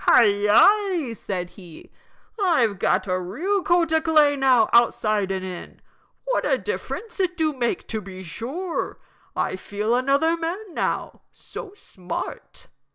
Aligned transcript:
"Hi, 0.05 0.23
yi!" 0.23 1.13
said 1.13 1.51
he. 1.51 1.91
"I've 2.43 2.79
got 2.79 3.05
a 3.05 3.19
real 3.19 3.61
coat 3.61 3.93
o' 3.93 4.01
clay 4.01 4.35
now 4.35 4.67
outside 4.73 5.29
and 5.29 5.45
in 5.45 5.79
what 6.25 6.43
a 6.43 6.57
difference 6.57 7.19
it 7.19 7.37
do 7.37 7.53
make, 7.53 7.87
to 7.89 8.01
be 8.01 8.23
sure. 8.23 8.97
I 9.35 9.55
feel 9.57 9.93
another 9.93 10.35
man 10.35 10.73
now 10.73 11.21
so 11.31 11.75
smart." 11.75 12.65